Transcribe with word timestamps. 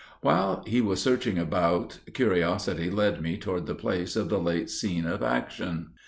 While 0.21 0.63
he 0.65 0.81
was 0.81 0.99
searching 0.99 1.37
about, 1.37 1.99
curiosity 2.15 2.89
led 2.89 3.21
me 3.21 3.37
toward 3.37 3.67
the 3.67 3.75
place 3.75 4.15
of 4.15 4.29
the 4.29 4.39
late 4.39 4.71
scene 4.71 5.05
of 5.05 5.21
action. 5.21 5.91